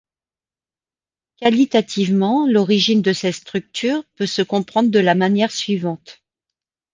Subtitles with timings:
[1.37, 6.23] Qualitativement, l'origine de cette structure peut se comprendre de la manière suivante.